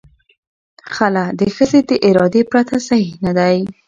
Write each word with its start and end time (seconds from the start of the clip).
خلع 0.95 1.25
د 1.39 1.41
ښځې 1.55 1.79
د 1.89 1.91
ارادې 2.07 2.41
پرته 2.51 2.75
صحیح 2.89 3.13
نه 3.25 3.31
دی. 3.39 3.57